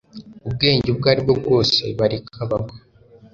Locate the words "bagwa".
2.49-2.75